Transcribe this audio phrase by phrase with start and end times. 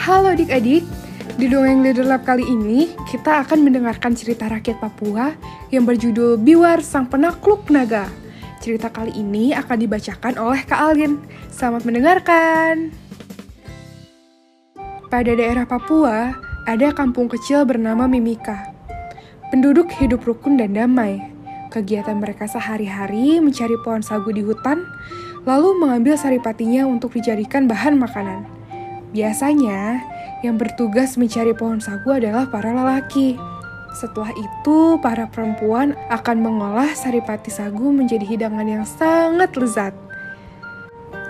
[0.00, 0.80] Halo adik-adik,
[1.36, 5.36] di Dongeng Leader Lab kali ini kita akan mendengarkan cerita rakyat Papua
[5.68, 8.08] yang berjudul Biwar Sang Penakluk Naga.
[8.64, 11.20] Cerita kali ini akan dibacakan oleh Kak Alin.
[11.52, 12.96] Selamat mendengarkan.
[15.12, 16.32] Pada daerah Papua,
[16.64, 18.72] ada kampung kecil bernama Mimika.
[19.52, 21.20] Penduduk hidup rukun dan damai.
[21.68, 24.80] Kegiatan mereka sehari-hari mencari pohon sagu di hutan,
[25.44, 28.59] lalu mengambil saripatinya untuk dijadikan bahan makanan.
[29.10, 29.98] Biasanya,
[30.46, 33.34] yang bertugas mencari pohon sagu adalah para lelaki.
[33.90, 39.94] Setelah itu, para perempuan akan mengolah saripati sagu menjadi hidangan yang sangat lezat.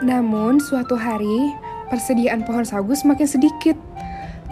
[0.05, 1.57] Namun, suatu hari,
[1.89, 3.77] persediaan pohon sagu semakin sedikit.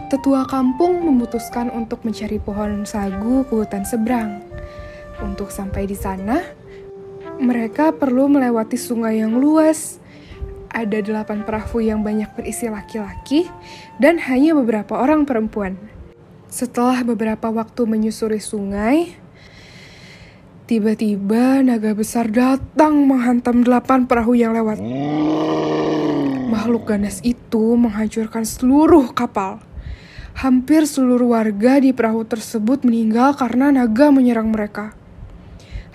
[0.09, 4.41] Tetua kampung memutuskan untuk mencari pohon sagu ke hutan seberang.
[5.21, 6.41] Untuk sampai di sana,
[7.37, 10.01] mereka perlu melewati sungai yang luas.
[10.79, 13.51] Ada delapan perahu yang banyak berisi laki-laki
[13.99, 15.75] dan hanya beberapa orang perempuan.
[16.47, 19.11] Setelah beberapa waktu menyusuri sungai,
[20.71, 24.79] tiba-tiba naga besar datang menghantam delapan perahu yang lewat.
[26.47, 29.59] Makhluk ganas itu menghancurkan seluruh kapal.
[30.39, 34.95] Hampir seluruh warga di perahu tersebut meninggal karena naga menyerang mereka.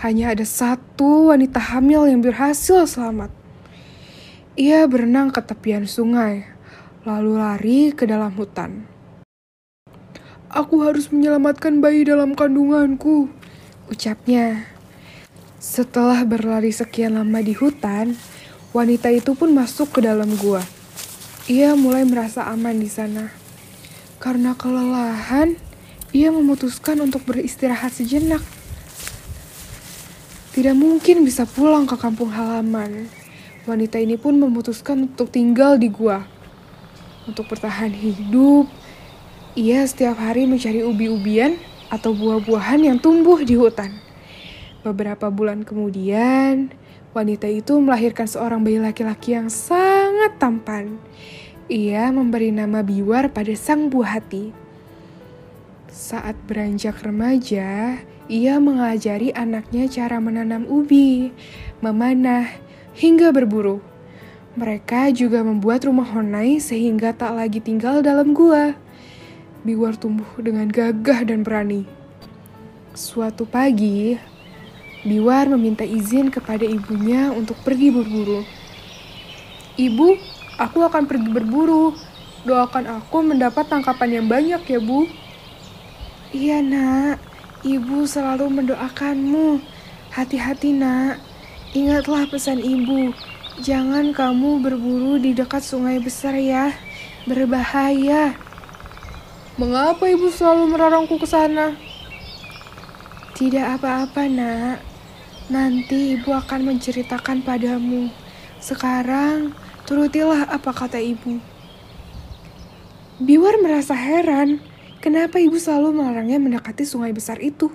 [0.04, 3.43] Hanya ada satu wanita hamil yang berhasil selamat.
[4.54, 6.46] Ia berenang ke tepian sungai,
[7.10, 8.86] lalu lari ke dalam hutan.
[10.54, 13.34] Aku harus menyelamatkan bayi dalam kandunganku,
[13.90, 14.70] ucapnya.
[15.58, 18.14] Setelah berlari sekian lama di hutan,
[18.78, 20.62] wanita itu pun masuk ke dalam gua.
[21.50, 23.34] Ia mulai merasa aman di sana.
[24.22, 25.58] Karena kelelahan,
[26.14, 28.46] ia memutuskan untuk beristirahat sejenak.
[30.54, 33.23] Tidak mungkin bisa pulang ke kampung halaman.
[33.64, 36.28] Wanita ini pun memutuskan untuk tinggal di gua.
[37.24, 38.68] Untuk bertahan hidup,
[39.56, 41.56] ia setiap hari mencari ubi-ubian
[41.88, 43.96] atau buah-buahan yang tumbuh di hutan.
[44.84, 46.76] Beberapa bulan kemudian,
[47.16, 51.00] wanita itu melahirkan seorang bayi laki-laki yang sangat tampan.
[51.72, 54.52] Ia memberi nama Biwar pada sang buah hati.
[55.88, 57.96] Saat beranjak remaja,
[58.28, 61.32] ia mengajari anaknya cara menanam ubi,
[61.80, 62.52] memanah,
[62.98, 63.82] hingga berburu.
[64.54, 68.78] Mereka juga membuat rumah honai sehingga tak lagi tinggal dalam gua.
[69.66, 71.90] Biwar tumbuh dengan gagah dan berani.
[72.94, 74.18] Suatu pagi,
[75.04, 78.46] Biwar meminta izin kepada ibunya untuk pergi berburu.
[79.76, 80.08] Ibu,
[80.62, 81.98] Aku akan pergi berburu.
[82.46, 85.10] Doakan aku mendapat tangkapan yang banyak ya, Bu.
[86.30, 87.18] Iya, Nak.
[87.66, 89.58] Ibu selalu mendoakanmu.
[90.14, 91.33] Hati-hati, Nak.
[91.74, 93.14] Ingatlah pesan Ibu.
[93.62, 96.74] Jangan kamu berburu di dekat sungai besar ya.
[97.26, 98.38] Berbahaya.
[99.58, 101.74] Mengapa Ibu selalu melarangku ke sana?
[103.34, 104.80] Tidak apa-apa, Nak.
[105.50, 108.10] Nanti Ibu akan menceritakan padamu.
[108.62, 111.44] Sekarang, Turutilah apa kata ibu.
[113.20, 114.64] Biwar merasa heran,
[115.04, 117.68] kenapa ibu selalu melarangnya mendekati sungai besar itu.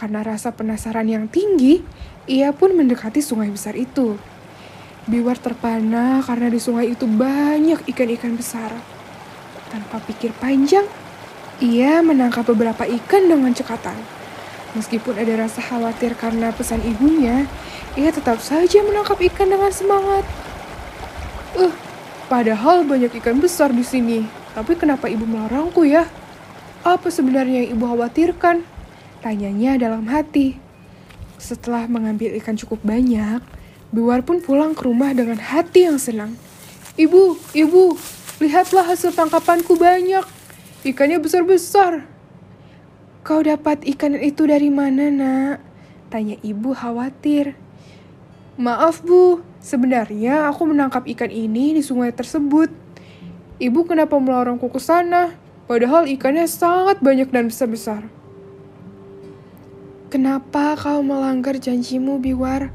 [0.00, 1.84] Karena rasa penasaran yang tinggi,
[2.24, 4.16] ia pun mendekati sungai besar itu.
[5.04, 8.72] Biwar terpana karena di sungai itu banyak ikan-ikan besar.
[9.68, 10.88] Tanpa pikir panjang,
[11.60, 14.00] ia menangkap beberapa ikan dengan cekatan.
[14.72, 17.44] Meskipun ada rasa khawatir karena pesan ibunya,
[17.92, 20.24] ia tetap saja menangkap ikan dengan semangat.
[21.60, 21.76] Uh,
[22.32, 24.24] padahal banyak ikan besar di sini.
[24.56, 26.08] Tapi kenapa ibu melarangku ya?
[26.88, 28.79] Apa sebenarnya yang ibu khawatirkan?
[29.20, 30.56] Tanyanya dalam hati.
[31.40, 33.40] Setelah mengambil ikan cukup banyak,
[33.90, 36.38] Biwar pun pulang ke rumah dengan hati yang senang.
[36.94, 37.98] Ibu, ibu,
[38.38, 40.22] lihatlah hasil tangkapanku banyak.
[40.86, 42.06] Ikannya besar-besar.
[43.26, 45.56] Kau dapat ikan itu dari mana, nak?
[46.06, 47.58] Tanya ibu khawatir.
[48.54, 49.42] Maaf, Bu.
[49.58, 52.70] Sebenarnya aku menangkap ikan ini di sungai tersebut.
[53.58, 55.34] Ibu kenapa melarangku ke sana?
[55.66, 58.19] Padahal ikannya sangat banyak dan besar-besar.
[60.10, 62.74] Kenapa kau melanggar janjimu, Biwar?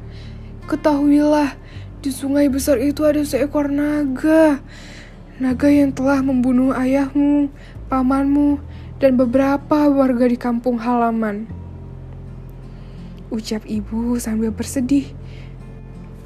[0.72, 1.60] Ketahuilah,
[2.00, 4.64] di sungai besar itu ada seekor naga.
[5.36, 7.52] Naga yang telah membunuh ayahmu,
[7.92, 8.64] pamanmu,
[9.04, 11.44] dan beberapa warga di kampung halaman.
[13.28, 15.12] Ucap ibu sambil bersedih.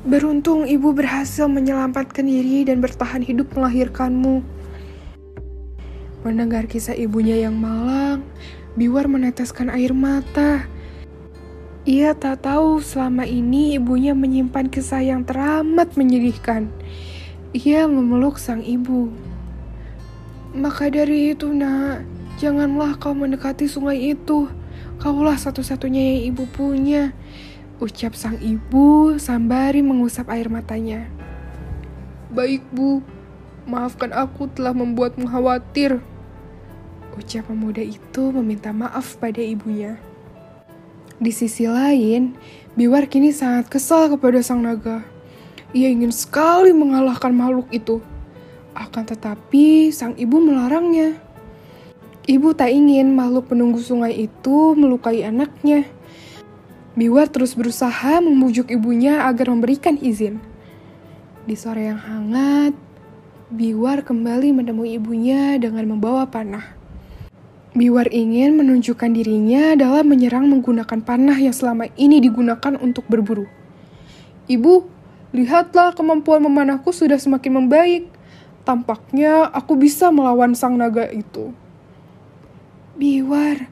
[0.06, 4.46] Beruntung ibu berhasil menyelamatkan diri dan bertahan hidup melahirkanmu.
[6.22, 8.22] Mendengar kisah ibunya yang malang,
[8.78, 10.70] Biwar meneteskan air mata.
[11.88, 16.68] Ia tak tahu selama ini ibunya menyimpan kisah yang teramat menyedihkan.
[17.56, 19.08] Ia memeluk sang ibu.
[20.52, 22.04] Maka dari itu, nak,
[22.36, 24.52] janganlah kau mendekati sungai itu.
[25.00, 27.16] Kaulah satu-satunya yang ibu punya.
[27.80, 31.08] Ucap sang ibu sambari mengusap air matanya.
[32.28, 33.00] Baik, Bu.
[33.64, 36.04] Maafkan aku telah membuatmu khawatir.
[37.16, 39.96] Ucap pemuda itu meminta maaf pada ibunya.
[41.20, 42.40] Di sisi lain,
[42.80, 45.04] Biwar kini sangat kesal kepada sang naga.
[45.76, 48.00] Ia ingin sekali mengalahkan makhluk itu.
[48.72, 51.20] Akan tetapi, sang ibu melarangnya.
[52.24, 55.84] Ibu tak ingin makhluk penunggu sungai itu melukai anaknya.
[56.96, 60.40] Biwar terus berusaha membujuk ibunya agar memberikan izin.
[61.44, 62.80] Di sore yang hangat,
[63.52, 66.79] Biwar kembali menemui ibunya dengan membawa panah.
[67.70, 73.46] Biwar ingin menunjukkan dirinya dalam menyerang menggunakan panah yang selama ini digunakan untuk berburu.
[74.50, 74.90] Ibu,
[75.38, 78.10] lihatlah kemampuan memanahku sudah semakin membaik.
[78.66, 81.54] Tampaknya aku bisa melawan sang naga itu.
[82.98, 83.70] Biwar,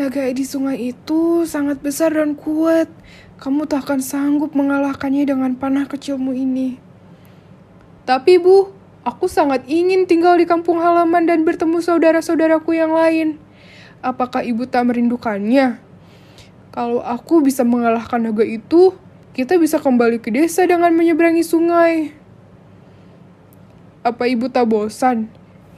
[0.00, 2.88] naga di sungai itu sangat besar dan kuat.
[3.36, 6.80] Kamu tak akan sanggup mengalahkannya dengan panah kecilmu ini.
[8.08, 8.72] Tapi bu,
[9.04, 13.36] aku sangat ingin tinggal di kampung halaman dan bertemu saudara-saudaraku yang lain.
[14.00, 15.80] Apakah ibu tak merindukannya?
[16.74, 18.96] Kalau aku bisa mengalahkan naga itu,
[19.36, 22.10] kita bisa kembali ke desa dengan menyeberangi sungai.
[24.04, 25.30] Apa ibu tak bosan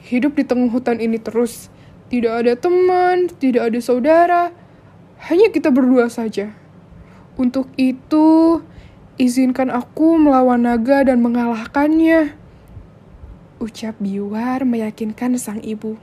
[0.03, 1.69] hidup di tengah hutan ini terus?
[2.07, 4.43] Tidak ada teman, tidak ada saudara,
[5.27, 6.55] hanya kita berdua saja.
[7.35, 8.63] Untuk itu,
[9.19, 12.46] izinkan aku melawan naga dan mengalahkannya.
[13.57, 15.97] Ucap Biwar meyakinkan sang ibu.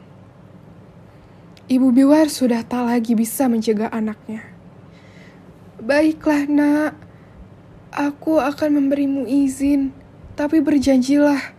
[1.70, 4.42] Ibu Biwar sudah tak lagi bisa mencegah anaknya.
[5.78, 6.92] Baiklah nak,
[7.94, 9.94] aku akan memberimu izin,
[10.34, 11.54] tapi berjanjilah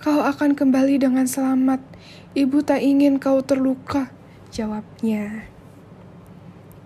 [0.00, 1.82] kau akan kembali dengan selamat
[2.30, 4.06] Ibu tak ingin kau terluka,
[4.54, 5.50] jawabnya.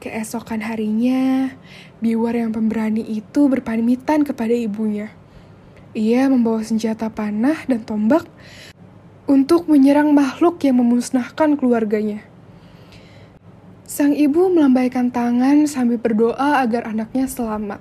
[0.00, 1.52] Keesokan harinya,
[2.00, 5.12] Biwar yang pemberani itu berpamitan kepada ibunya.
[5.94, 8.26] Ia membawa senjata panah dan tombak
[9.30, 12.20] untuk menyerang makhluk yang memusnahkan keluarganya.
[13.86, 17.78] Sang ibu melambaikan tangan sambil berdoa agar anaknya selamat.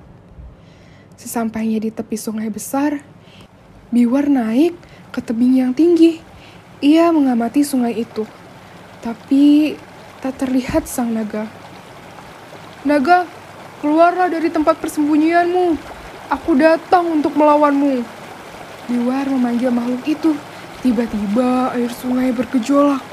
[1.18, 3.02] Sesampainya di tepi sungai besar,
[3.94, 4.74] Biwar naik
[5.14, 6.18] ke tebing yang tinggi
[6.84, 8.28] ia mengamati sungai itu,
[9.00, 9.78] tapi
[10.20, 11.48] tak terlihat sang naga.
[12.84, 13.24] Naga,
[13.80, 15.93] keluarlah dari tempat persembunyianmu.
[16.32, 18.04] Aku datang untuk melawanmu.
[18.88, 20.32] Biwar memanggil makhluk itu.
[20.84, 23.04] Tiba-tiba air sungai bergejolak.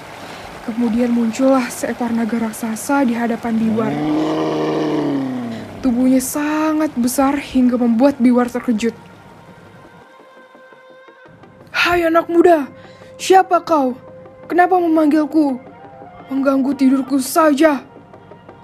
[0.67, 3.95] Kemudian muncullah seekor naga raksasa di hadapan Biwar.
[5.81, 8.93] Tubuhnya sangat besar hingga membuat Biwar terkejut.
[11.73, 12.71] Hai anak muda,
[13.21, 13.93] Siapa kau?
[14.49, 15.61] Kenapa memanggilku?
[16.33, 17.85] Mengganggu tidurku saja,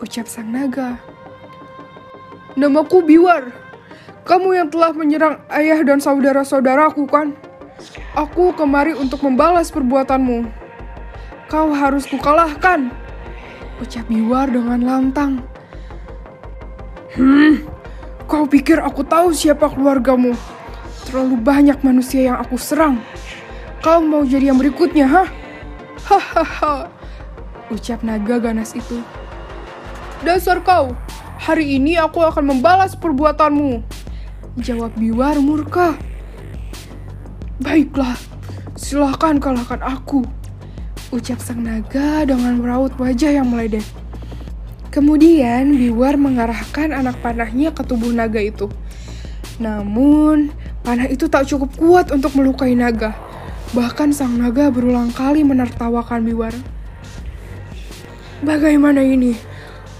[0.00, 0.96] ucap sang naga.
[2.56, 3.52] Namaku Biwar.
[4.26, 7.38] Kamu yang telah menyerang ayah dan saudara-saudaraku kan?
[8.18, 10.50] Aku kemari untuk membalas perbuatanmu.
[11.46, 12.90] Kau harus kukalahkan,
[13.78, 15.46] ucap Biwar dengan lantang.
[17.14, 17.62] Hmm,
[18.26, 20.34] kau pikir aku tahu siapa keluargamu?
[21.06, 22.98] Terlalu banyak manusia yang aku serang.
[23.78, 25.28] Kau mau jadi yang berikutnya, hah?
[26.02, 26.90] Hahaha.
[27.70, 28.98] Ucap naga ganas itu.
[30.26, 30.98] Dasar kau,
[31.38, 33.95] hari ini aku akan membalas perbuatanmu.
[34.56, 36.00] Jawab Biwar murka.
[37.60, 38.16] Baiklah,
[38.72, 40.24] silahkan kalahkan aku.
[41.12, 43.84] Ucap sang naga dengan meraut wajah yang meledek.
[44.88, 48.72] Kemudian Biwar mengarahkan anak panahnya ke tubuh naga itu.
[49.60, 50.48] Namun,
[50.80, 53.12] panah itu tak cukup kuat untuk melukai naga.
[53.76, 56.56] Bahkan sang naga berulang kali menertawakan Biwar.
[58.40, 59.36] Bagaimana ini?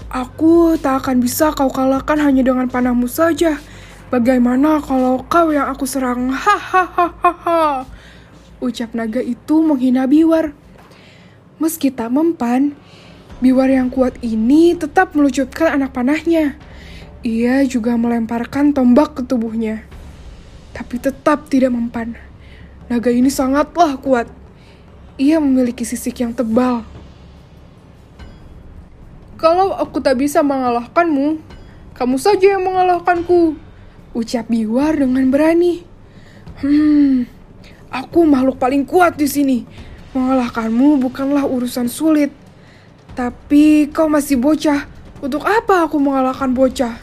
[0.09, 3.61] Aku tak akan bisa kau kalahkan hanya dengan panahmu saja.
[4.07, 6.31] Bagaimana kalau kau yang aku serang?
[6.35, 7.83] Hahaha.
[8.63, 10.55] Ucap naga itu menghina Biwar.
[11.59, 12.71] Meski tak mempan,
[13.43, 16.55] Biwar yang kuat ini tetap melucutkan anak panahnya.
[17.19, 19.83] Ia juga melemparkan tombak ke tubuhnya.
[20.71, 22.15] Tapi tetap tidak mempan.
[22.87, 24.31] Naga ini sangatlah kuat.
[25.19, 26.87] Ia memiliki sisik yang tebal.
[29.35, 31.43] Kalau aku tak bisa mengalahkanmu,
[31.91, 33.66] kamu saja yang mengalahkanku.
[34.17, 35.85] Ucap Biwar dengan berani.
[36.57, 37.29] Hmm,
[37.93, 39.61] aku makhluk paling kuat di sini.
[40.17, 42.33] Mengalahkanmu bukanlah urusan sulit.
[43.13, 44.89] Tapi kau masih bocah.
[45.21, 46.97] Untuk apa aku mengalahkan bocah?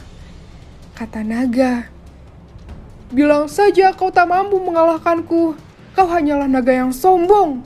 [0.91, 1.87] Kata naga.
[3.15, 5.55] Bilang saja kau tak mampu mengalahkanku.
[5.95, 7.63] Kau hanyalah naga yang sombong.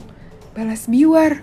[0.54, 1.42] balas Biwar.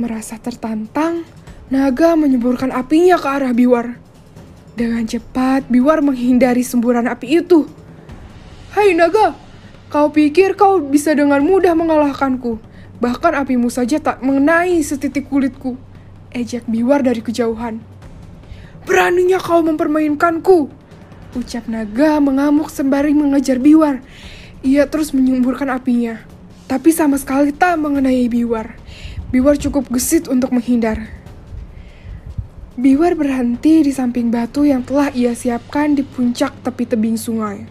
[0.00, 1.28] Merasa tertantang,
[1.68, 4.00] naga menyemburkan apinya ke arah Biwar.
[4.80, 7.68] Dengan cepat, Biwar menghindari semburan api itu.
[8.72, 9.36] Hai naga,
[9.92, 12.56] kau pikir kau bisa dengan mudah mengalahkanku?
[12.96, 15.76] Bahkan apimu saja tak mengenai setitik kulitku.
[16.32, 17.84] Ejek Biwar dari kejauhan.
[18.88, 20.72] Beraninya kau mempermainkanku,
[21.36, 24.00] ucap naga mengamuk sembari mengejar Biwar.
[24.64, 26.24] Ia terus menyemburkan apinya,
[26.72, 28.80] tapi sama sekali tak mengenai Biwar.
[29.28, 31.19] Biwar cukup gesit untuk menghindar.
[32.80, 37.68] Biwar berhenti di samping batu yang telah ia siapkan di puncak tepi tebing sungai.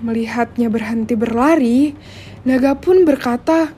[0.00, 1.92] Melihatnya berhenti berlari,
[2.40, 3.76] naga pun berkata,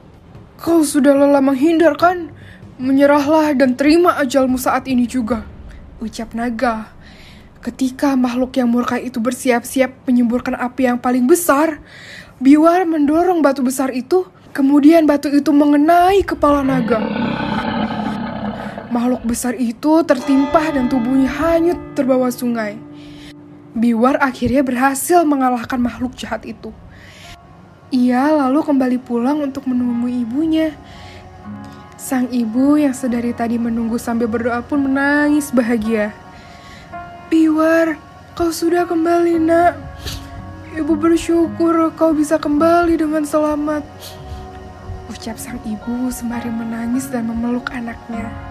[0.55, 2.31] Kau sudah lelah menghindar kan?
[2.79, 5.43] Menyerahlah dan terima ajalmu saat ini juga,
[5.99, 6.95] ucap naga.
[7.59, 11.83] Ketika makhluk yang murka itu bersiap-siap menyemburkan api yang paling besar,
[12.39, 17.30] Biwar mendorong batu besar itu Kemudian batu itu mengenai kepala naga.
[18.91, 22.75] Makhluk besar itu tertimpa dan tubuhnya hanyut terbawa sungai.
[23.71, 26.75] Biwar akhirnya berhasil mengalahkan makhluk jahat itu.
[27.95, 30.75] Ia lalu kembali pulang untuk menemui ibunya.
[31.95, 36.11] Sang ibu yang sedari tadi menunggu sambil berdoa pun menangis bahagia.
[37.31, 37.95] Biwar,
[38.35, 39.79] kau sudah kembali nak.
[40.75, 43.87] Ibu bersyukur kau bisa kembali dengan selamat
[45.21, 48.50] ucap sang ibu sembari menangis dan memeluk anaknya.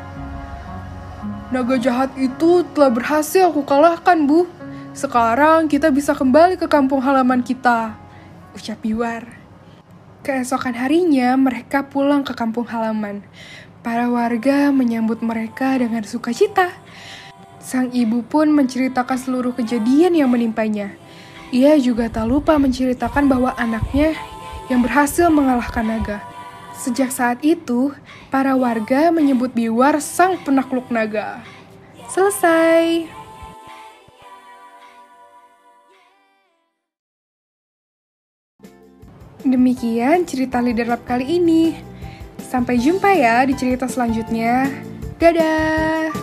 [1.50, 4.46] Naga jahat itu telah berhasil aku kalahkan, Bu.
[4.94, 7.98] Sekarang kita bisa kembali ke kampung halaman kita,
[8.54, 9.26] ucap Biwar.
[10.22, 13.26] Keesokan harinya, mereka pulang ke kampung halaman.
[13.82, 16.70] Para warga menyambut mereka dengan sukacita.
[17.58, 20.94] Sang ibu pun menceritakan seluruh kejadian yang menimpanya.
[21.50, 24.14] Ia juga tak lupa menceritakan bahwa anaknya
[24.70, 26.29] yang berhasil mengalahkan naga.
[26.80, 27.92] Sejak saat itu,
[28.32, 31.44] para warga menyebut Biwar sang penakluk naga.
[32.08, 33.12] Selesai.
[39.44, 41.76] Demikian cerita Leader Lab kali ini.
[42.40, 44.68] Sampai jumpa ya di cerita selanjutnya.
[45.20, 46.19] Dadah!